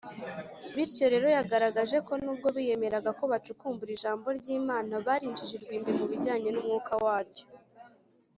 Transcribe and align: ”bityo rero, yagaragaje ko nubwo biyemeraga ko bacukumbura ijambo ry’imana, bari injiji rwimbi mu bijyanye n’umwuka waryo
”bityo 0.75 1.05
rero, 1.13 1.27
yagaragaje 1.37 1.97
ko 2.07 2.13
nubwo 2.21 2.47
biyemeraga 2.55 3.09
ko 3.19 3.23
bacukumbura 3.31 3.91
ijambo 3.97 4.27
ry’imana, 4.37 4.93
bari 5.05 5.23
injiji 5.29 5.55
rwimbi 5.63 5.91
mu 5.99 6.05
bijyanye 6.11 6.49
n’umwuka 6.51 6.91
waryo 7.03 7.45